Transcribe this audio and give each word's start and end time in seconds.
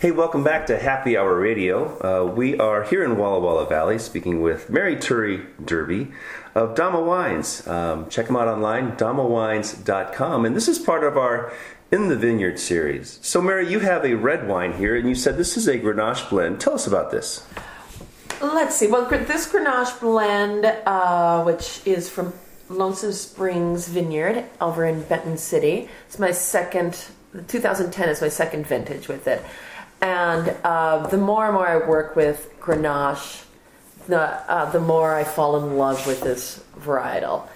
Hey, 0.00 0.12
welcome 0.12 0.44
back 0.44 0.68
to 0.68 0.78
Happy 0.78 1.16
Hour 1.16 1.34
Radio. 1.40 1.98
Uh, 1.98 2.24
we 2.32 2.56
are 2.56 2.84
here 2.84 3.02
in 3.02 3.16
Walla 3.16 3.40
Walla 3.40 3.66
Valley 3.66 3.98
speaking 3.98 4.40
with 4.40 4.70
Mary 4.70 4.94
Tuuri 4.94 5.44
Derby 5.64 6.12
of 6.54 6.76
Dama 6.76 7.02
Wines. 7.02 7.66
Um, 7.66 8.08
check 8.08 8.28
them 8.28 8.36
out 8.36 8.46
online, 8.46 8.92
damawines.com. 8.92 10.44
And 10.44 10.54
this 10.54 10.68
is 10.68 10.78
part 10.78 11.02
of 11.02 11.18
our 11.18 11.52
In 11.90 12.06
the 12.06 12.14
Vineyard 12.14 12.60
series. 12.60 13.18
So, 13.22 13.42
Mary, 13.42 13.68
you 13.68 13.80
have 13.80 14.04
a 14.04 14.14
red 14.14 14.46
wine 14.46 14.74
here, 14.74 14.94
and 14.94 15.08
you 15.08 15.16
said 15.16 15.36
this 15.36 15.56
is 15.56 15.66
a 15.66 15.80
Grenache 15.80 16.30
blend. 16.30 16.60
Tell 16.60 16.74
us 16.74 16.86
about 16.86 17.10
this. 17.10 17.44
Let's 18.40 18.76
see. 18.76 18.86
Well, 18.86 19.04
this 19.08 19.50
Grenache 19.50 19.98
blend, 19.98 20.64
uh, 20.64 21.42
which 21.42 21.84
is 21.84 22.08
from 22.08 22.34
Lonesome 22.68 23.10
Springs 23.10 23.88
Vineyard 23.88 24.44
over 24.60 24.84
in 24.84 25.02
Benton 25.02 25.36
City, 25.36 25.88
it's 26.06 26.20
my 26.20 26.30
second. 26.30 27.06
2010 27.46 28.08
is 28.08 28.22
my 28.22 28.28
second 28.28 28.66
vintage 28.66 29.06
with 29.06 29.28
it, 29.28 29.44
and 30.00 30.56
uh, 30.64 31.06
the 31.08 31.16
more 31.16 31.46
and 31.46 31.54
more 31.54 31.66
I 31.66 31.86
work 31.86 32.14
with 32.14 32.52
Grenache, 32.60 33.44
the 34.06 34.20
uh, 34.20 34.70
the 34.70 34.80
more 34.80 35.14
I 35.14 35.24
fall 35.24 35.62
in 35.62 35.76
love 35.76 36.06
with 36.06 36.20
this 36.20 36.62
varietal. 36.78 37.48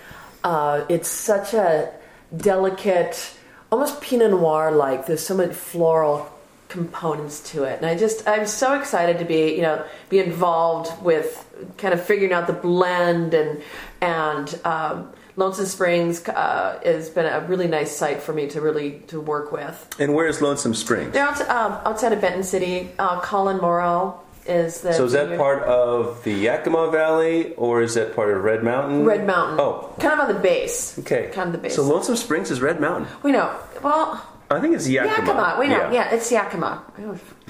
Uh, 0.45 0.85
it's 0.89 1.09
such 1.09 1.55
a 1.55 1.93
delicate, 2.37 3.37
almost 3.71 4.01
Pinot 4.01 4.31
Noir 4.31 4.73
like. 4.73 5.07
There's 5.07 5.25
so 5.25 5.37
many 5.37 5.53
floral 5.53 6.29
components 6.69 7.51
to 7.53 7.65
it, 7.65 7.77
and 7.77 7.87
I 7.87 7.97
just 7.97 8.27
I'm 8.27 8.47
so 8.47 8.75
excited 8.75 9.19
to 9.19 9.25
be 9.25 9.55
you 9.55 9.63
know 9.63 9.85
be 10.09 10.19
involved 10.19 11.03
with 11.03 11.49
kind 11.79 11.95
of 11.95 12.05
figuring 12.05 12.33
out 12.33 12.47
the 12.47 12.53
blend 12.53 13.35
and 13.35 13.63
and. 14.01 14.61
Um, 14.65 15.13
Lonesome 15.37 15.67
Springs 15.67 16.27
uh, 16.29 16.81
has 16.85 17.09
been 17.11 17.27
a 17.27 17.41
really 17.41 17.67
nice 17.69 17.97
site 17.97 18.23
for 18.23 18.33
me 18.33 18.47
to 18.49 18.61
really 18.61 19.03
to 19.09 19.21
work 19.21 19.53
with. 19.53 19.89
And 19.99 20.15
where's 20.15 20.43
Lonesome 20.43 20.75
Springs? 20.75 21.13
They're 21.13 21.25
out, 21.27 21.41
um, 21.49 21.73
outside 21.85 22.13
of 22.13 22.21
Benton 22.21 22.43
City. 22.43 22.91
Uh, 22.99 23.21
Colin 23.21 23.59
Morrow 23.59 24.21
is 24.47 24.81
the. 24.83 24.93
So 24.93 25.05
is 25.07 25.13
that 25.13 25.39
part 25.39 25.63
of 25.63 26.23
the 26.25 26.33
Yakima 26.35 26.91
Valley, 26.91 27.55
or 27.55 27.81
is 27.83 27.95
that 27.95 28.15
part 28.15 28.31
of 28.35 28.43
Red 28.45 28.63
Mountain? 28.63 29.05
Red 29.05 29.27
Mountain. 29.27 29.59
Oh, 29.61 29.95
kind 29.99 30.21
of 30.21 30.29
on 30.29 30.35
the 30.35 30.41
base. 30.41 30.99
okay. 30.99 31.31
Kind 31.33 31.49
of 31.49 31.53
the 31.53 31.59
base. 31.59 31.77
So 31.77 31.83
Lonesome 31.83 32.17
Springs 32.17 32.51
is 32.51 32.61
Red 32.61 32.81
Mountain. 32.81 33.09
we 33.23 33.33
know. 33.33 33.57
Well, 33.83 34.27
I 34.51 34.61
think 34.61 34.75
it's 34.75 34.87
Yakima. 34.87 35.17
Yakima. 35.17 35.57
We 35.59 35.69
know. 35.69 35.91
Yeah, 35.91 36.11
it's 36.15 36.31
Yakima. 36.31 36.83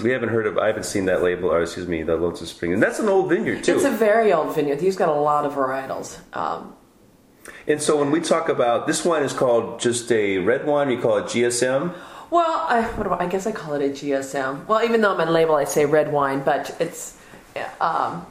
We 0.03 0.11
haven't 0.11 0.29
heard 0.29 0.47
of. 0.47 0.57
I 0.57 0.69
haven't 0.69 0.85
seen 0.85 1.07
that 1.07 1.23
label. 1.23 1.51
Or 1.51 1.63
excuse 1.63 1.89
me, 1.89 2.05
the 2.05 2.17
Lonesome 2.17 2.47
Springs, 2.47 2.75
and 2.75 2.83
that's 2.83 3.01
an 3.01 3.09
old 3.09 3.29
vineyard 3.29 3.65
too. 3.65 3.75
It's 3.75 3.85
a 3.85 3.91
very 3.91 4.33
old 4.33 4.55
vineyard. 4.55 4.81
He's 4.81 4.95
got 4.97 5.09
a 5.09 5.21
lot 5.21 5.45
of 5.45 5.55
varietals. 5.55 6.19
Um, 6.37 6.77
and 7.67 7.81
so 7.81 7.99
when 7.99 8.11
we 8.11 8.21
talk 8.21 8.49
about 8.49 8.87
this 8.87 9.05
wine 9.05 9.23
is 9.23 9.33
called 9.33 9.81
just 9.81 10.11
a 10.13 10.39
red 10.39 10.67
wine, 10.67 10.91
you 10.91 11.01
call 11.01 11.19
it 11.19 11.25
GSM. 11.25 11.95
well, 12.31 12.67
I, 12.69 12.89
I 13.19 13.27
guess 13.27 13.47
I 13.47 13.53
call 13.53 13.75
it 13.75 13.83
a 13.83 13.91
GSM. 13.91 14.67
Well, 14.67 14.85
even 14.85 15.01
though 15.01 15.11
on 15.11 15.19
my 15.19 15.29
label 15.29 15.55
I 15.55 15.65
say 15.65 15.85
red 15.85 16.13
wine, 16.13 16.43
but 16.45 16.75
it's 16.81 17.17
um, 17.81 18.27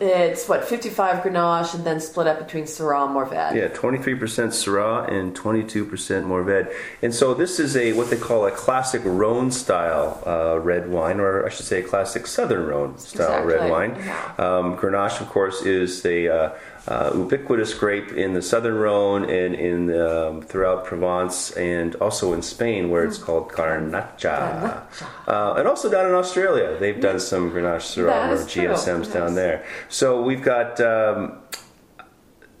it's 0.00 0.48
what 0.48 0.64
55 0.64 1.22
Grenache 1.22 1.74
and 1.74 1.84
then 1.84 2.00
split 2.00 2.26
up 2.26 2.38
between 2.38 2.64
Syrah 2.64 3.06
and 3.06 3.14
Mourvedre. 3.14 3.54
Yeah, 3.54 3.68
23% 3.68 4.18
Syrah 4.48 5.10
and 5.12 5.36
22% 5.36 5.88
Mourvedre. 6.24 6.72
And 7.02 7.14
so 7.14 7.34
this 7.34 7.60
is 7.60 7.76
a 7.76 7.92
what 7.92 8.08
they 8.08 8.16
call 8.16 8.46
a 8.46 8.50
classic 8.50 9.02
Rhone 9.04 9.50
style 9.50 10.22
uh, 10.26 10.58
red 10.58 10.88
wine, 10.88 11.20
or 11.20 11.44
I 11.44 11.50
should 11.50 11.66
say 11.66 11.80
a 11.80 11.82
classic 11.82 12.26
Southern 12.26 12.66
Rhone 12.66 12.98
style 12.98 13.44
Exactly, 13.44 13.54
red 13.54 13.70
wine. 13.70 13.90
Um, 14.38 14.76
Grenache, 14.76 15.20
of 15.20 15.28
course, 15.28 15.62
is 15.62 16.04
a 16.06 16.28
uh, 16.28 16.52
uh, 16.88 17.12
ubiquitous 17.14 17.74
grape 17.74 18.12
in 18.12 18.32
the 18.32 18.42
Southern 18.42 18.76
Rhone 18.76 19.24
and 19.24 19.54
in 19.54 20.00
um, 20.00 20.42
throughout 20.42 20.84
Provence 20.84 21.50
and 21.52 21.94
also 21.96 22.32
in 22.32 22.42
Spain, 22.42 22.90
where 22.90 23.04
it's 23.04 23.18
called 23.18 23.50
Garnacha. 23.50 24.82
Uh, 25.26 25.54
and 25.58 25.68
also 25.68 25.90
down 25.90 26.06
in 26.06 26.14
Australia, 26.14 26.76
they've 26.80 27.00
done 27.00 27.20
some 27.20 27.50
Grenache 27.50 27.82
Syrah 27.82 28.30
or. 28.30 28.50
GSMs 28.50 29.12
down 29.12 29.34
there. 29.34 29.64
So 29.90 30.22
we've 30.22 30.42
got. 30.42 30.80
Um, 30.80 31.36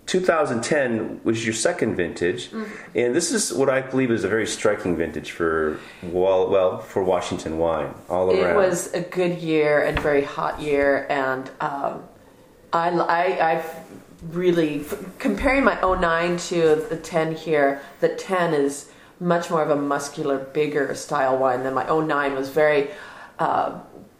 2010 0.06 1.20
was 1.22 1.46
your 1.46 1.54
second 1.54 1.94
vintage, 1.94 2.50
Mm-hmm. 2.50 2.98
and 2.98 3.14
this 3.14 3.30
is 3.30 3.52
what 3.52 3.70
I 3.70 3.80
believe 3.80 4.10
is 4.10 4.24
a 4.24 4.28
very 4.28 4.44
striking 4.46 4.96
vintage 4.96 5.30
for 5.30 5.78
well, 6.02 6.50
well 6.50 6.78
for 6.78 7.04
Washington 7.04 7.58
wine 7.58 7.94
all 8.08 8.28
It 8.30 8.40
around. 8.40 8.56
It 8.56 8.58
was 8.68 8.92
a 8.92 9.02
good 9.02 9.38
year 9.38 9.84
and 9.84 9.96
very 10.00 10.24
hot 10.24 10.60
year, 10.60 11.06
and 11.08 11.48
um, 11.60 12.02
I, 12.72 12.88
I, 12.90 13.52
I've 13.52 13.76
really 14.34 14.84
comparing 15.20 15.62
my 15.62 15.80
09 15.80 16.38
to 16.38 16.84
the 16.90 16.96
10 16.96 17.36
here. 17.36 17.80
The 18.00 18.08
10 18.08 18.52
is 18.52 18.90
much 19.20 19.48
more 19.48 19.62
of 19.62 19.70
a 19.70 19.76
muscular, 19.76 20.38
bigger 20.38 20.92
style 20.96 21.38
wine 21.38 21.62
than 21.62 21.74
my 21.74 21.84
09 21.84 22.34
was 22.34 22.48
very, 22.48 22.90
uh, 23.38 23.78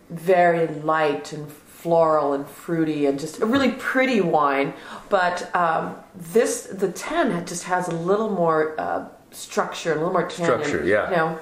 very 0.09 0.69
light 0.69 1.32
and 1.32 1.50
floral 1.83 2.33
and 2.35 2.47
fruity 2.47 3.07
and 3.07 3.19
just 3.19 3.41
a 3.41 3.47
really 3.47 3.73
pretty 3.73 4.21
wine. 4.21 4.75
But 5.09 5.55
um, 5.55 5.97
this, 6.15 6.63
the 6.63 6.93
10, 6.93 7.47
just 7.47 7.65
has 7.65 7.89
a 7.89 7.95
little 7.95 8.31
more 8.31 8.79
uh, 8.81 9.09
structure, 9.31 9.93
a 9.93 9.97
little 9.97 10.13
more 10.13 10.29
tannin. 10.29 10.65
Structure, 10.65 10.87
yeah. 10.87 11.11
You 11.11 11.17
know, 11.17 11.39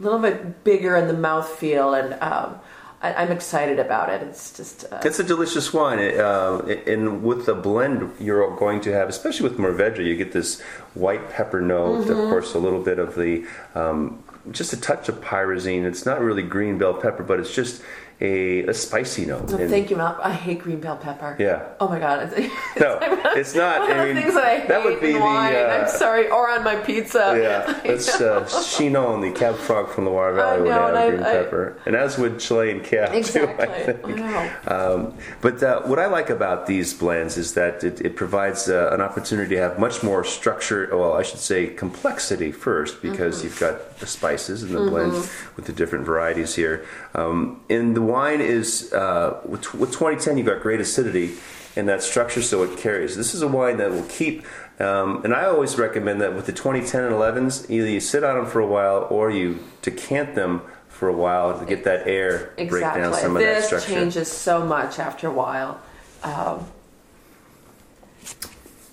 a 0.00 0.02
little 0.02 0.18
bit 0.18 0.64
bigger 0.64 0.96
in 0.96 1.06
the 1.06 1.14
mouthfeel, 1.14 1.98
and 1.98 2.20
um, 2.20 2.58
I, 3.02 3.14
I'm 3.14 3.30
excited 3.30 3.78
about 3.78 4.08
it. 4.08 4.22
It's 4.22 4.56
just 4.56 4.84
uh, 4.90 5.00
It's 5.04 5.20
a 5.20 5.24
delicious 5.24 5.72
wine, 5.72 6.00
It, 6.00 6.18
uh, 6.18 6.62
and 6.86 7.22
with 7.22 7.46
the 7.46 7.54
blend 7.54 8.10
you're 8.18 8.56
going 8.56 8.80
to 8.82 8.92
have, 8.92 9.08
especially 9.08 9.48
with 9.48 9.58
Mourvedre, 9.58 10.04
you 10.04 10.16
get 10.16 10.32
this 10.32 10.60
white 10.94 11.30
pepper 11.30 11.60
note. 11.60 12.02
Mm-hmm. 12.02 12.10
Of 12.10 12.16
course, 12.30 12.54
a 12.54 12.58
little 12.58 12.82
bit 12.82 12.98
of 12.98 13.14
the 13.14 13.46
um, 13.74 14.22
just 14.50 14.72
a 14.72 14.80
touch 14.80 15.08
of 15.08 15.20
pyrazine. 15.20 15.84
It's 15.84 16.04
not 16.04 16.20
really 16.20 16.42
green 16.42 16.78
bell 16.78 16.94
pepper, 16.94 17.22
but 17.22 17.38
it's 17.38 17.54
just 17.54 17.82
a, 18.22 18.64
a 18.66 18.74
spicy 18.74 19.26
note. 19.26 19.46
well, 19.50 19.60
And- 19.60 19.68
thank 19.70 19.90
you, 19.90 19.96
Mel. 19.96 20.16
I 20.22 20.32
hate 20.32 20.60
green 20.60 20.80
bell 20.80 20.96
pepper. 20.96 21.34
Yeah. 21.38 21.64
Oh 21.80 21.88
my 21.88 21.98
god. 21.98 22.32
It's, 22.38 22.80
No, 22.80 22.98
it's 23.40 23.54
not. 23.54 23.80
One 23.80 23.90
of 23.90 23.96
I 23.96 24.06
the 24.08 24.14
mean, 24.14 24.22
things 24.22 24.34
that 24.34 24.44
I 24.44 24.58
hate 24.60 24.68
that 24.68 24.84
would 24.84 25.00
be 25.00 25.08
in 25.08 25.14
the, 25.14 25.20
wine. 25.20 25.54
uh, 25.54 25.58
I'm 25.82 25.88
sorry, 25.88 26.28
or 26.30 26.48
on 26.50 26.62
my 26.64 26.76
pizza. 26.76 27.24
Yeah, 27.40 27.80
that's 27.86 28.20
uh, 28.20 28.46
Chinon, 28.70 29.20
the 29.20 29.32
cab 29.32 29.56
franc 29.56 29.88
from 29.88 30.04
the 30.04 30.10
Loire 30.10 30.34
Valley, 30.34 30.52
I 30.52 30.60
would 30.60 30.68
know, 30.68 30.86
have 30.86 30.94
I- 30.94 31.10
green 31.10 31.22
I- 31.22 31.32
pepper, 31.32 31.76
and 31.86 31.96
as 31.96 32.16
would 32.18 32.38
Chilean 32.38 32.80
cab 32.82 33.12
Exactly. 33.14 33.56
too. 33.56 33.62
I 33.62 33.66
think. 33.92 34.18
Wow. 34.18 34.94
Um, 34.94 35.14
but 35.40 35.62
uh, 35.62 35.82
what 35.82 35.98
I 35.98 36.06
like 36.06 36.30
about 36.30 36.66
these 36.66 36.94
blends 36.94 37.36
is 37.36 37.54
that 37.54 37.82
it, 37.84 38.00
it 38.00 38.14
provides 38.16 38.68
uh, 38.68 38.90
an 38.92 39.00
opportunity 39.00 39.54
to 39.56 39.60
have 39.60 39.78
much 39.78 40.02
more 40.02 40.22
structure. 40.24 40.88
Well, 40.92 41.14
I 41.14 41.22
should 41.22 41.40
say 41.40 41.66
complexity 41.68 42.52
first, 42.52 43.02
because 43.02 43.32
Mm-hmm. 43.38 43.44
you've 43.46 43.60
got 43.60 43.98
the 43.98 44.06
spices 44.06 44.62
and 44.62 44.72
the 44.74 44.84
blend 44.90 45.12
with 45.56 45.64
the 45.66 45.72
different 45.72 46.04
varieties 46.04 46.54
here. 46.54 46.84
Um, 47.14 47.60
and 47.70 47.96
the 47.96 48.02
wine 48.12 48.40
is 48.40 48.92
uh, 48.92 49.40
with, 49.44 49.74
with 49.74 49.90
2010, 49.90 50.36
you've 50.38 50.46
got 50.46 50.60
great 50.62 50.80
acidity 50.80 51.34
in 51.74 51.86
that 51.86 52.02
structure, 52.02 52.42
so 52.42 52.62
it 52.62 52.78
carries. 52.78 53.16
This 53.16 53.34
is 53.34 53.42
a 53.42 53.48
wine 53.48 53.78
that 53.78 53.90
will 53.90 54.04
keep. 54.04 54.44
Um, 54.78 55.24
and 55.24 55.34
I 55.34 55.46
always 55.46 55.78
recommend 55.78 56.20
that 56.20 56.34
with 56.34 56.46
the 56.46 56.52
2010 56.52 57.04
and 57.04 57.14
11s, 57.14 57.70
either 57.70 57.88
you 57.88 58.00
sit 58.00 58.22
on 58.24 58.36
them 58.36 58.46
for 58.46 58.60
a 58.60 58.66
while 58.66 59.06
or 59.10 59.30
you 59.30 59.58
decant 59.80 60.34
them 60.34 60.62
for 60.88 61.08
a 61.08 61.12
while 61.12 61.58
to 61.58 61.64
get 61.64 61.84
that 61.84 62.06
air 62.06 62.52
break 62.56 62.68
down 62.82 62.98
Exactly. 62.98 63.20
some 63.20 63.36
of 63.36 63.42
that 63.42 63.64
structure. 63.64 63.88
This 63.88 63.96
changes 63.96 64.30
so 64.30 64.64
much 64.64 64.98
after 64.98 65.26
a 65.26 65.32
while. 65.32 65.80
Um, 66.22 66.66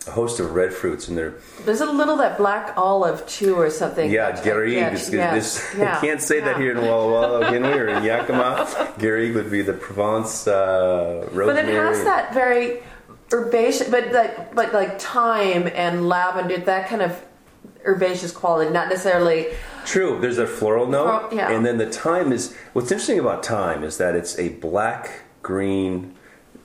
a 0.08 0.12
host 0.12 0.40
of 0.40 0.52
red 0.56 0.74
fruits 0.74 1.10
in 1.10 1.16
there. 1.16 1.34
there's 1.66 1.82
a 1.82 1.86
little 1.86 2.16
that 2.18 2.38
black 2.38 2.74
olive 2.78 3.26
too, 3.28 3.56
or 3.56 3.70
something. 3.70 4.10
Yeah, 4.10 4.32
Garrigue. 4.42 4.92
This, 4.92 5.12
Yes. 5.12 5.66
Yeah. 5.78 5.98
I 5.98 6.02
can't 6.02 6.22
say 6.22 6.40
that 6.40 6.58
here 6.58 6.72
in 6.72 6.78
Walla 6.86 7.12
Walla, 7.12 7.46
can 7.52 7.64
we? 7.64 7.70
Or 7.70 7.88
in 7.88 8.04
Yakima. 8.04 8.66
Garrigue 8.98 9.36
would 9.36 9.52
be 9.52 9.62
the 9.62 9.74
Provence 9.74 10.48
uh, 10.48 11.22
But 11.26 11.36
rosemary. 11.36 11.74
it 11.74 11.76
has 11.76 12.04
that 12.06 12.34
very 12.34 12.82
herbaceous, 13.32 13.90
but 13.90 14.12
like 14.12 14.56
but 14.56 14.74
like 14.74 15.00
thyme 15.02 15.70
and 15.76 16.08
lavender, 16.08 16.58
that 16.58 16.88
kind 16.88 17.02
of 17.02 17.22
herbaceous 17.86 18.32
quality, 18.32 18.72
not 18.72 18.90
necessarily. 18.90 19.48
True. 19.86 20.20
There's 20.20 20.38
a 20.38 20.48
floral 20.48 20.88
note, 20.88 21.32
yeah. 21.34 21.52
and 21.52 21.66
then 21.66 21.78
the 21.78 21.88
thyme 21.88 22.32
is. 22.32 22.56
What's 22.74 22.92
interesting 22.92 23.20
about 23.20 23.46
thyme 23.46 23.84
is 23.84 23.98
that 23.98 24.16
it's 24.16 24.38
a 24.40 24.50
black 24.50 25.24
green 25.42 26.16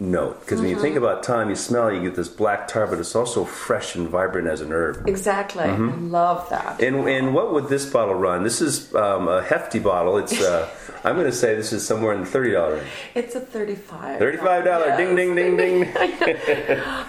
note. 0.00 0.40
Because 0.40 0.60
when 0.60 0.68
you 0.70 0.74
Mm-hmm. 0.76 0.82
think 0.84 0.96
about 0.96 1.24
thyme, 1.24 1.48
you 1.50 1.56
smell, 1.56 1.92
you 1.92 2.02
get 2.02 2.14
this 2.14 2.28
black 2.28 2.68
tar, 2.68 2.86
but 2.86 2.98
it's 2.98 3.14
also 3.14 3.44
fresh 3.44 3.94
and 3.94 4.08
vibrant 4.08 4.48
as 4.48 4.60
an 4.60 4.72
herb. 4.72 5.08
Exactly, 5.08 5.64
Mm-hmm. 5.64 5.88
I 5.88 6.08
love 6.08 6.48
that. 6.50 6.80
And, 6.82 7.08
and 7.08 7.34
what 7.34 7.52
would 7.52 7.68
this 7.68 7.86
bottle 7.90 8.14
run? 8.14 8.42
This 8.42 8.60
is 8.60 8.94
um, 8.94 9.28
a 9.28 9.42
hefty 9.42 9.78
bottle. 9.78 10.18
It's 10.18 10.40
uh, 10.40 10.68
I'm 11.04 11.14
going 11.16 11.26
to 11.26 11.32
say 11.32 11.54
this 11.54 11.72
is 11.72 11.86
somewhere 11.86 12.14
in 12.14 12.20
the 12.20 12.26
thirty 12.26 12.52
dollar 12.52 12.76
range. 12.76 12.88
It's 13.14 13.34
a 13.34 13.40
thirty-five. 13.40 14.18
Thirty-five 14.18 14.64
dollar. 14.64 14.86
Yes. 14.88 14.98
Ding 14.98 15.14
ding 15.16 15.34
ding 15.34 15.56
ding. 15.58 15.84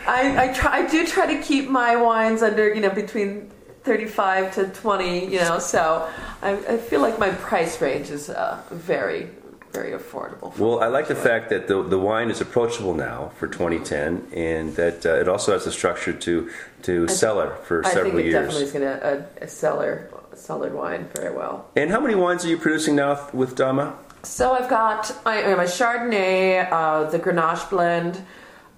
I, 0.08 0.50
I 0.50 0.54
try. 0.54 0.80
I 0.80 0.88
do 0.88 1.06
try 1.06 1.34
to 1.34 1.42
keep 1.42 1.70
my 1.70 1.96
wines 1.96 2.42
under, 2.44 2.74
you 2.74 2.82
know, 2.82 2.90
between 2.90 3.50
thirty-five 3.84 4.54
to 4.56 4.68
twenty. 4.70 5.26
You 5.26 5.40
know, 5.40 5.60
so 5.60 6.10
I, 6.42 6.52
I 6.52 6.78
feel 6.78 7.02
like 7.02 7.20
my 7.20 7.30
price 7.32 7.82
range 7.82 8.10
is 8.10 8.30
uh, 8.30 8.62
very, 8.72 9.30
very 9.76 9.92
affordable. 9.92 10.54
for 10.54 10.64
Well, 10.64 10.80
I 10.84 10.88
like 10.88 11.08
the 11.08 11.16
fact 11.16 11.50
that 11.50 11.68
the, 11.68 11.84
the 11.84 12.00
wine 12.00 12.30
is 12.32 12.42
approachable 12.42 12.94
now 12.94 13.32
for 13.38 13.48
2010, 13.48 14.28
and 14.34 14.76
that 14.76 15.06
uh, 15.06 15.16
it 15.16 15.28
also 15.28 15.52
has 15.54 15.66
the 15.66 15.72
structure 15.72 16.14
to 16.14 16.50
to 16.84 17.08
cellar 17.08 17.56
for 17.64 17.86
I 17.86 17.90
several 17.90 18.14
think 18.14 18.26
it 18.28 18.32
years. 18.32 18.34
definitely 18.34 18.64
is 18.64 18.72
going 18.72 18.84
to 18.84 19.28
a, 19.42 19.44
a 19.46 19.48
cellar, 19.48 20.10
cellared 20.34 20.74
wine 20.74 21.10
very 21.16 21.36
well. 21.36 21.70
And 21.76 21.90
how 21.90 22.00
many 22.00 22.16
wines 22.16 22.46
are 22.46 22.50
you 22.50 22.58
producing 22.58 22.96
now 22.96 23.28
with 23.34 23.56
Dama? 23.56 23.98
So 24.24 24.54
I've 24.54 24.70
got 24.70 25.16
my, 25.24 25.56
my 25.56 25.66
Chardonnay, 25.66 26.72
uh, 26.72 27.10
the 27.10 27.20
Grenache 27.20 27.70
blend. 27.70 28.18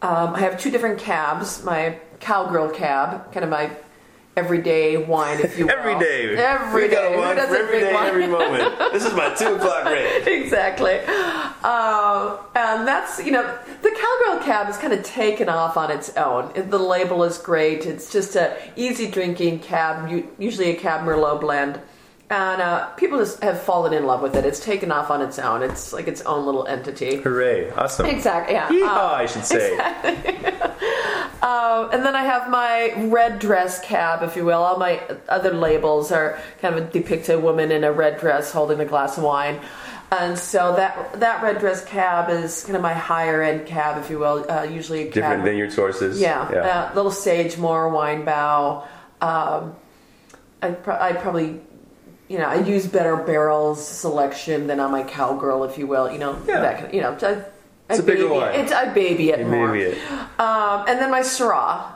Um, 0.02 0.36
I 0.36 0.40
have 0.40 0.60
two 0.60 0.72
different 0.72 1.00
cabs. 1.00 1.64
My 1.64 2.00
Cowgirl 2.20 2.70
cab, 2.74 3.32
kind 3.32 3.44
of 3.44 3.50
my 3.50 3.72
everyday 4.38 4.96
wine, 4.98 5.40
if 5.42 5.58
you 5.58 5.66
will. 5.68 5.72
Every 5.74 6.00
day. 6.00 6.38
Every 6.38 6.84
we 6.84 6.88
day. 6.90 7.14
Who 7.16 7.22
doesn't 7.36 7.56
every 7.56 7.94
wine? 7.94 8.06
every 8.08 8.28
moment. 8.28 8.74
This 8.94 9.06
is 9.06 9.14
my 9.14 9.34
two 9.34 9.56
o'clock 9.56 9.86
rate. 9.86 10.24
exactly. 10.28 11.00
Um, 11.64 12.38
and 12.56 12.88
that's, 12.88 13.24
you 13.24 13.32
know, 13.32 13.44
the 13.82 13.90
Cowgirl 13.90 14.44
Cab 14.46 14.70
is 14.70 14.78
kind 14.78 14.94
of 14.94 15.04
taken 15.04 15.50
off 15.50 15.76
on 15.78 15.92
its 15.92 16.16
own. 16.16 16.52
The 16.70 16.80
label 16.80 17.24
is 17.24 17.38
great. 17.38 17.86
It's 17.86 18.12
just 18.12 18.36
a 18.36 18.58
easy 18.76 19.10
drinking 19.12 19.60
cab, 19.60 20.10
usually 20.40 20.70
a 20.72 20.76
Cab 20.76 21.02
Merlot 21.06 21.42
blend. 21.42 21.80
And 22.30 22.62
uh, 22.62 22.88
people 22.96 23.20
just 23.20 23.42
have 23.42 23.62
fallen 23.62 23.94
in 23.94 24.06
love 24.06 24.22
with 24.22 24.36
it. 24.36 24.46
It's 24.46 24.60
taken 24.60 24.92
off 24.92 25.10
on 25.10 25.22
its 25.22 25.40
own. 25.40 25.64
It's 25.64 25.94
like 25.94 26.10
its 26.10 26.22
own 26.24 26.46
little 26.46 26.68
entity. 26.68 27.16
Hooray! 27.18 27.72
Awesome. 27.72 28.06
Exactly. 28.06 28.54
Yeah. 28.56 28.68
Yeehaw, 28.68 29.14
Um, 29.14 29.22
I 29.22 29.26
should 29.28 29.46
say. 29.46 29.78
Um, 31.48 31.90
and 31.94 32.06
then 32.06 32.14
I 32.16 32.24
have 32.24 32.50
my 32.50 32.94
red 33.08 33.40
dress 33.40 33.80
cab, 33.80 34.22
if 34.22 34.36
you 34.36 34.44
will. 34.44 34.62
All 34.62 34.78
my 34.78 35.02
other 35.30 35.54
labels 35.54 36.12
are 36.12 36.38
kind 36.62 36.76
of 36.76 36.92
depict 36.92 37.30
a 37.30 37.40
woman 37.40 37.72
in 37.72 37.84
a 37.86 37.92
red 37.92 38.20
dress 38.20 38.52
holding 38.52 38.80
a 38.82 38.86
glass 38.86 39.18
of 39.18 39.24
wine. 39.24 39.62
And 40.12 40.38
so 40.38 40.76
that 40.76 41.20
that 41.22 41.42
red 41.44 41.60
dress 41.60 41.86
cab 41.86 42.30
is 42.30 42.64
kind 42.64 42.76
of 42.76 42.82
my 42.82 42.94
higher 42.94 43.42
end 43.42 43.66
cab, 43.66 43.98
if 44.02 44.10
you 44.10 44.20
will. 44.20 44.46
Uh, 44.50 44.64
usually 44.64 45.02
a 45.02 45.06
cab. 45.06 45.14
Different 45.14 45.44
vineyard 45.44 45.72
sources. 45.72 46.20
Yeah, 46.20 46.52
Yeah. 46.52 46.60
Uh, 46.92 46.96
little 46.96 47.12
Sagemoor 47.12 47.90
Weinbau. 47.92 48.86
Um, 49.22 49.76
I, 50.62 50.72
pro- 50.72 51.00
I 51.00 51.14
probably, 51.14 51.62
you 52.28 52.38
know, 52.40 52.46
I 52.46 52.56
use 52.62 52.88
better 52.88 53.16
barrels 53.16 53.86
selection 53.86 54.68
than 54.68 54.80
on 54.80 54.92
my 54.92 55.04
cowgirl, 55.04 55.64
if 55.66 55.78
you 55.78 55.88
will. 55.88 56.12
You 56.12 56.20
know, 56.20 56.38
Yeah. 56.48 56.60
that 56.62 56.76
kind 56.76 56.88
of, 56.88 56.94
you 56.94 57.02
know, 57.02 57.18
I, 57.22 57.44
It's 57.90 58.00
I 58.00 58.04
a 58.04 58.06
bigger 58.06 58.28
baby. 58.30 58.58
It's, 58.58 58.72
I 58.72 58.94
baby 58.94 59.30
it 59.30 59.46
more. 59.48 59.68
Maybe 59.72 59.84
it. 59.84 59.98
Um, 60.40 60.86
and 60.88 61.00
then 61.00 61.10
my 61.12 61.22
Syrah. 61.22 61.94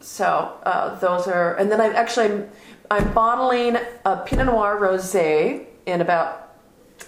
So 0.00 0.24
uh, 0.64 0.98
those 0.98 1.26
are, 1.26 1.54
and 1.56 1.70
then 1.70 1.80
I 1.80 1.88
actually 1.88 2.26
I'm, 2.26 2.50
I'm 2.90 3.12
bottling 3.14 3.76
a 4.04 4.18
Pinot 4.18 4.46
Noir 4.46 4.78
rosé 4.80 5.66
in 5.86 6.00
about 6.00 6.56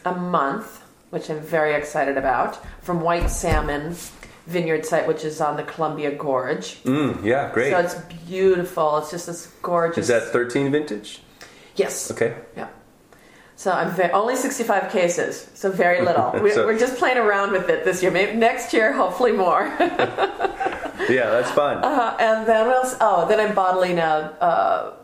a 0.05 0.15
month, 0.15 0.83
which 1.11 1.31
I'm 1.31 1.41
very 1.41 1.75
excited 1.75 2.17
about, 2.17 2.59
from 2.83 3.01
White 3.01 3.29
Salmon 3.31 3.95
Vineyard 4.47 4.87
site, 4.87 5.07
which 5.07 5.25
is 5.25 5.41
on 5.41 5.57
the 5.57 5.63
Columbia 5.63 6.13
Gorge. 6.15 6.83
Mm, 6.85 7.25
yeah, 7.25 7.53
great. 7.53 7.73
So 7.73 7.79
it's 7.79 7.95
beautiful. 8.27 8.99
It's 8.99 9.11
just 9.11 9.27
this 9.27 9.53
gorgeous. 9.63 9.99
is 9.99 10.09
that 10.09 10.33
13 10.33 10.71
vintage? 10.73 11.21
yes? 11.75 12.11
Okay. 12.11 12.37
Yeah. 12.57 12.69
So 13.59 13.73
I'm 13.73 13.91
ve- 13.91 14.11
only 14.13 14.37
65 14.37 14.91
cases, 14.93 15.49
so 15.55 15.71
very 15.71 16.03
little. 16.05 16.31
We, 16.43 16.51
So- 16.53 16.67
we're 16.67 16.79
just 16.79 16.97
playing 16.99 17.17
around 17.17 17.53
with 17.53 17.69
it 17.71 17.85
this 17.85 18.03
year. 18.03 18.11
Maybe 18.13 18.37
next 18.37 18.73
year, 18.73 18.93
hopefully 18.93 19.33
more. 19.33 19.73
Yeah, 21.09 21.31
that's 21.31 21.51
fun. 21.53 21.85
Uh, 21.85 22.17
and 22.19 22.49
then 22.49 22.67
what 22.67 22.75
else? 22.77 22.97
Oh, 23.01 23.29
then 23.29 23.39
I'm 23.39 23.55
bottling 23.55 23.99
a, 24.01 24.35
a, 24.41 24.95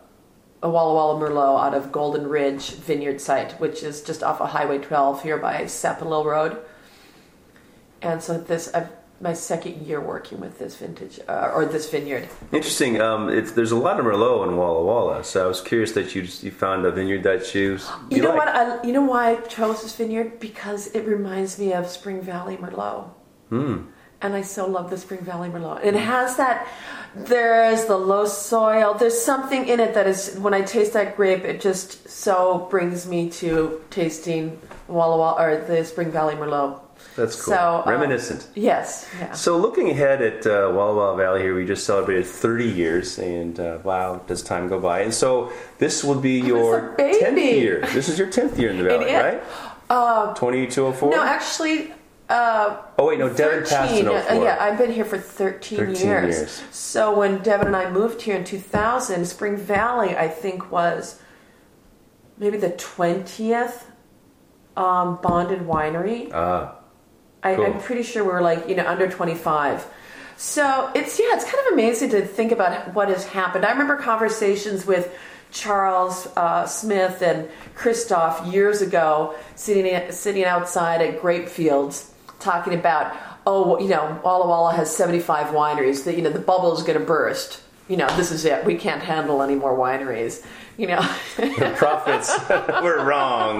a 0.63 0.69
Walla 0.69 0.93
Walla 0.93 1.19
Merlot 1.19 1.65
out 1.67 1.73
of 1.73 1.93
Golden 1.93 2.27
Ridge 2.27 2.71
Vineyard 2.71 3.21
site, 3.21 3.53
which 3.61 3.83
is 3.83 4.01
just 4.01 4.21
off 4.21 4.41
of 4.41 4.49
Highway 4.49 4.79
12 4.79 5.23
here 5.23 5.37
by 5.37 5.61
Sapolil 5.61 6.25
Road. 6.25 6.57
And 8.01 8.21
so 8.21 8.37
this, 8.37 8.73
I've 8.73 8.89
my 9.23 9.33
second 9.33 9.81
year 9.87 10.01
working 10.01 10.39
with 10.41 10.59
this 10.59 10.75
vintage 10.75 11.19
uh, 11.29 11.51
or 11.55 11.65
this 11.65 11.89
vineyard. 11.89 12.27
Interesting. 12.51 12.99
Um, 13.01 13.29
it's, 13.29 13.53
there's 13.53 13.71
a 13.71 13.77
lot 13.77 13.99
of 13.99 14.05
Merlot 14.05 14.49
in 14.49 14.57
Walla 14.57 14.83
Walla, 14.83 15.23
so 15.23 15.45
I 15.45 15.47
was 15.47 15.61
curious 15.61 15.93
that 15.93 16.13
you 16.13 16.21
you 16.41 16.51
found 16.51 16.85
a 16.85 16.91
vineyard 16.91 17.23
that 17.23 17.55
you 17.55 17.79
You, 18.09 18.21
know 18.21 18.29
like. 18.35 18.37
what? 18.37 18.47
I, 18.49 18.83
you 18.83 18.91
know 18.93 19.01
why 19.03 19.31
I 19.31 19.35
chose 19.57 19.81
this 19.81 19.95
vineyard? 19.95 20.39
Because 20.39 20.87
it 20.87 21.07
reminds 21.07 21.57
me 21.57 21.73
of 21.73 21.87
Spring 21.87 22.21
Valley 22.21 22.57
Merlot. 22.57 23.09
Hmm. 23.49 23.83
And 24.21 24.35
I 24.35 24.41
so 24.41 24.67
love 24.67 24.89
the 24.89 24.97
Spring 24.97 25.21
Valley 25.21 25.49
Merlot. 25.49 25.83
It 25.83 25.95
has 25.95 26.37
that. 26.37 26.67
There's 27.15 27.85
the 27.85 27.97
low 27.97 28.25
soil. 28.25 28.93
There's 28.93 29.19
something 29.21 29.67
in 29.67 29.79
it 29.79 29.93
that 29.95 30.07
is. 30.07 30.35
When 30.37 30.53
I 30.53 30.61
taste 30.61 30.93
that 30.93 31.15
grape, 31.17 31.43
it 31.43 31.61
just 31.61 32.07
so 32.09 32.67
brings 32.69 33.05
me 33.05 33.29
to 33.41 33.81
tasting 33.89 34.59
Walla 34.87 35.17
Walla 35.17 35.41
or 35.43 35.63
the 35.65 35.83
Spring 35.85 36.11
Valley 36.11 36.35
Merlot. 36.35 36.79
That's 37.15 37.35
cool. 37.35 37.53
So, 37.53 37.83
uh, 37.85 37.89
Reminiscent. 37.89 38.47
Yes. 38.55 39.09
Yeah. 39.19 39.31
So 39.33 39.57
looking 39.57 39.89
ahead 39.91 40.21
at 40.21 40.45
uh, 40.45 40.71
Walla 40.73 40.95
Walla 40.95 41.17
Valley 41.17 41.41
here, 41.41 41.55
we 41.55 41.65
just 41.65 41.85
celebrated 41.85 42.25
30 42.25 42.65
years, 42.65 43.19
and 43.19 43.59
uh, 43.59 43.79
wow, 43.83 44.21
does 44.27 44.41
time 44.41 44.67
go 44.67 44.79
by? 44.79 45.01
And 45.01 45.13
so 45.13 45.51
this 45.77 46.03
will 46.03 46.19
be 46.19 46.39
your 46.39 46.95
10th 46.97 47.37
year. 47.37 47.81
This 47.93 48.09
is 48.09 48.17
your 48.17 48.27
10th 48.27 48.57
year 48.57 48.71
in 48.71 48.77
the 48.77 48.83
valley, 48.83 49.13
right? 49.13 49.43
Uh, 49.89 50.33
2204. 50.33 51.11
no, 51.11 51.23
actually. 51.23 51.93
Uh, 52.29 52.81
oh 52.97 53.07
wait, 53.07 53.19
no, 53.19 53.31
Devin 53.31 53.63
passed 53.65 53.93
in 53.93 54.05
13, 54.05 54.21
04. 54.23 54.31
uh, 54.31 54.43
yeah, 54.43 54.57
I've 54.59 54.77
been 54.77 54.91
here 54.91 55.05
for 55.05 55.19
13, 55.19 55.77
13 55.77 55.95
years. 56.07 56.35
years. 56.35 56.63
So 56.71 57.15
when 57.15 57.43
Devin 57.43 57.67
and 57.67 57.75
I 57.75 57.91
moved 57.91 58.21
here 58.21 58.35
in 58.35 58.43
2000, 58.45 59.25
Spring 59.25 59.57
Valley, 59.57 60.15
I 60.15 60.29
think, 60.29 60.71
was 60.71 61.19
maybe 62.37 62.57
the 62.57 62.69
20th 62.69 63.83
um, 64.77 65.19
bonded 65.21 65.59
winery. 65.59 66.31
Ah, 66.33 66.79
I, 67.43 67.55
Cool. 67.55 67.65
I'm 67.65 67.79
pretty 67.79 68.03
sure 68.03 68.23
we 68.23 68.31
were 68.31 68.41
like, 68.41 68.67
you 68.67 68.75
know, 68.75 68.87
under 68.87 69.09
25. 69.09 69.85
So 70.37 70.91
it's, 70.95 71.19
yeah, 71.19 71.33
it's 71.33 71.43
kind 71.43 71.67
of 71.67 71.73
amazing 71.73 72.09
to 72.11 72.25
think 72.25 72.51
about 72.51 72.93
what 72.93 73.09
has 73.09 73.25
happened. 73.25 73.65
I 73.65 73.71
remember 73.71 73.97
conversations 73.97 74.85
with 74.85 75.13
Charles 75.51 76.27
uh, 76.35 76.65
Smith 76.65 77.21
and 77.21 77.47
Christophe 77.75 78.45
years 78.51 78.81
ago 78.81 79.35
sitting, 79.55 80.11
sitting 80.11 80.43
outside 80.43 81.01
at 81.01 81.21
Grape 81.21 81.47
Fields 81.47 82.11
talking 82.39 82.73
about, 82.73 83.15
oh, 83.45 83.79
you 83.79 83.87
know, 83.87 84.19
Walla 84.23 84.47
Walla 84.47 84.73
has 84.73 84.93
75 84.95 85.47
wineries. 85.47 86.03
That 86.05 86.15
you 86.15 86.21
know, 86.21 86.31
the 86.31 86.39
bubble 86.39 86.75
is 86.75 86.83
going 86.83 86.99
to 86.99 87.05
burst. 87.05 87.61
You 87.87 87.97
know, 87.97 88.07
this 88.15 88.31
is 88.31 88.45
it. 88.45 88.65
We 88.65 88.75
can't 88.75 89.01
handle 89.01 89.41
any 89.41 89.55
more 89.55 89.77
wineries. 89.77 90.45
You 90.77 90.87
know, 90.87 91.01
the 91.37 91.73
prophets 91.77 92.35
were 92.81 93.05
wrong. 93.05 93.59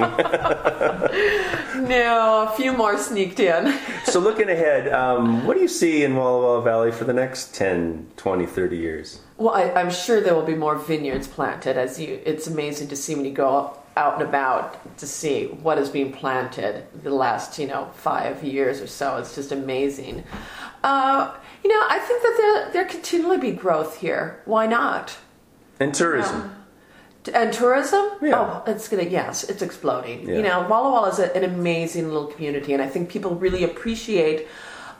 no, 1.87 2.47
a 2.49 2.53
few 2.57 2.73
more 2.73 2.97
sneaked 2.97 3.39
in. 3.39 3.77
so 4.05 4.19
looking 4.19 4.49
ahead, 4.49 4.91
um, 4.91 5.45
what 5.45 5.55
do 5.55 5.61
you 5.61 5.67
see 5.67 6.03
in 6.03 6.15
Walla 6.15 6.41
Walla 6.41 6.61
Valley 6.63 6.91
for 6.91 7.03
the 7.03 7.13
next 7.13 7.53
10, 7.53 8.07
20, 8.17 8.45
30 8.47 8.77
years? 8.77 9.19
Well, 9.37 9.53
I, 9.53 9.71
I'm 9.73 9.91
sure 9.91 10.21
there 10.21 10.33
will 10.33 10.41
be 10.41 10.55
more 10.55 10.75
vineyards 10.75 11.27
planted. 11.27 11.77
As 11.77 11.99
you, 11.99 12.19
it's 12.25 12.47
amazing 12.47 12.87
to 12.87 12.95
see 12.95 13.13
when 13.13 13.25
you 13.25 13.31
go 13.31 13.77
out 13.95 14.15
and 14.15 14.23
about 14.23 14.97
to 14.97 15.05
see 15.05 15.45
what 15.45 15.77
is 15.77 15.89
being 15.89 16.11
planted 16.11 16.85
the 17.03 17.13
last, 17.13 17.59
you 17.59 17.67
know, 17.67 17.91
five 17.95 18.43
years 18.43 18.81
or 18.81 18.87
so. 18.87 19.17
It's 19.17 19.35
just 19.35 19.51
amazing. 19.51 20.23
Uh, 20.83 21.31
you 21.63 21.69
know, 21.69 21.85
I 21.89 21.99
think 21.99 22.21
that 22.23 22.35
there 22.37 22.73
there 22.73 22.89
continually 22.89 23.37
be 23.37 23.51
growth 23.51 23.99
here. 23.99 24.41
Why 24.45 24.65
not? 24.65 25.17
And 25.79 25.93
tourism. 25.93 26.62
And 27.33 27.53
tourism? 27.53 28.05
Yeah. 28.21 28.61
Oh, 28.65 28.71
it's 28.71 28.87
gonna 28.87 29.03
yes, 29.03 29.43
it's 29.45 29.61
exploding. 29.61 30.27
Yeah. 30.27 30.35
You 30.35 30.41
know, 30.41 30.67
Walla 30.67 30.91
Walla 30.91 31.09
is 31.09 31.19
a, 31.19 31.35
an 31.35 31.43
amazing 31.43 32.07
little 32.07 32.27
community, 32.27 32.73
and 32.73 32.81
I 32.81 32.87
think 32.87 33.09
people 33.09 33.35
really 33.35 33.63
appreciate 33.63 34.47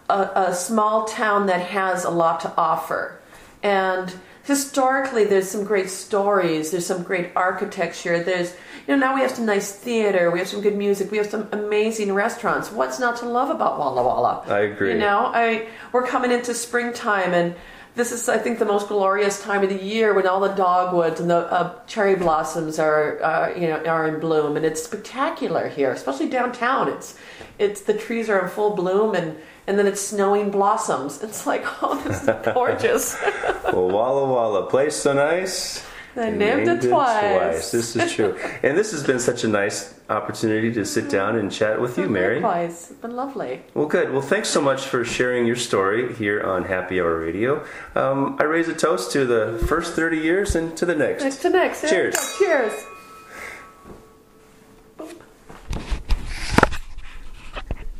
a, 0.09 0.29
a 0.35 0.55
small 0.55 1.05
town 1.05 1.47
that 1.47 1.61
has 1.61 2.05
a 2.05 2.09
lot 2.09 2.39
to 2.41 2.53
offer. 2.57 3.19
And 3.61 4.13
historically, 4.43 5.25
there's 5.25 5.49
some 5.49 5.63
great 5.63 5.89
stories. 5.89 6.71
There's 6.71 6.85
some 6.85 7.03
great 7.03 7.31
architecture. 7.35 8.23
There's 8.23 8.53
you 8.87 8.95
know 8.95 8.97
now 8.97 9.15
we 9.15 9.21
have 9.21 9.31
some 9.31 9.45
nice 9.45 9.73
theater. 9.73 10.31
We 10.31 10.39
have 10.39 10.47
some 10.47 10.61
good 10.61 10.77
music. 10.77 11.11
We 11.11 11.17
have 11.17 11.29
some 11.29 11.49
amazing 11.51 12.13
restaurants. 12.13 12.71
What's 12.71 12.99
not 12.99 13.17
to 13.17 13.25
love 13.25 13.49
about 13.49 13.79
Walla 13.79 14.03
Walla? 14.03 14.43
I 14.47 14.59
agree. 14.59 14.93
You 14.93 14.99
know, 14.99 15.31
I 15.33 15.67
we're 15.91 16.07
coming 16.07 16.31
into 16.31 16.53
springtime 16.53 17.33
and. 17.33 17.55
This 17.95 18.11
is, 18.11 18.27
I 18.27 18.39
think, 18.39 18.57
the 18.57 18.65
most 18.65 18.87
glorious 18.87 19.41
time 19.43 19.61
of 19.61 19.69
the 19.69 19.81
year 19.81 20.15
when 20.15 20.25
all 20.25 20.39
the 20.39 20.53
dogwoods 20.55 21.19
and 21.19 21.29
the 21.29 21.37
uh, 21.37 21.75
cherry 21.85 22.15
blossoms 22.15 22.79
are, 22.79 23.21
uh, 23.21 23.53
you 23.55 23.67
know, 23.67 23.83
are 23.85 24.07
in 24.07 24.19
bloom, 24.19 24.57
and 24.57 24.65
it's 24.65 24.81
spectacular 24.81 25.67
here, 25.69 25.91
especially 25.91 26.27
downtown. 26.27 26.87
It's, 26.87 27.19
it's 27.59 27.81
the 27.81 27.93
trees 27.93 28.29
are 28.29 28.41
in 28.41 28.49
full 28.49 28.75
bloom, 28.75 29.13
and 29.13 29.37
and 29.67 29.79
then 29.79 29.87
it's 29.87 30.01
snowing 30.01 30.51
blossoms. 30.51 31.23
It's 31.23 31.45
like, 31.45 31.63
oh, 31.83 32.01
this 32.03 32.23
is 32.23 32.53
gorgeous. 32.53 33.21
well, 33.71 33.89
Walla 33.89 34.25
Walla, 34.25 34.69
place 34.69 34.95
so 34.95 35.13
nice. 35.13 35.85
I 36.15 36.29
You 36.29 36.35
named 36.35 36.67
it 36.67 36.87
twice. 36.87 37.71
This 37.71 37.95
is 37.95 38.11
true. 38.11 38.37
and 38.63 38.77
this 38.77 38.91
has 38.91 39.03
been 39.03 39.19
such 39.19 39.43
a 39.43 39.47
nice 39.47 39.93
opportunity 40.09 40.71
to 40.73 40.85
sit 40.85 41.09
down 41.09 41.37
and 41.37 41.51
chat 41.51 41.81
with 41.81 41.97
you, 41.97 42.07
Mary. 42.07 42.35
Likewise, 42.35 42.91
it's 42.91 42.99
been 43.01 43.15
lovely. 43.15 43.63
Well, 43.73 43.87
good. 43.87 44.11
Well, 44.11 44.21
thanks 44.21 44.49
so 44.49 44.61
much 44.61 44.85
for 44.85 45.03
sharing 45.03 45.45
your 45.45 45.55
story 45.55 46.13
here 46.13 46.41
on 46.41 46.65
Happy 46.65 46.99
Hour 46.99 47.19
Radio. 47.19 47.65
Um, 47.95 48.37
I 48.39 48.43
raise 48.43 48.67
a 48.67 48.75
toast 48.75 49.11
to 49.13 49.25
the 49.25 49.63
first 49.67 49.93
30 49.93 50.17
years 50.17 50.55
and 50.55 50.75
to 50.77 50.85
the 50.85 50.95
next. 50.95 51.23
Next 51.23 51.41
to 51.41 51.49
next. 51.49 51.89
Cheers. 51.89 52.15
Cheers. 52.37 52.73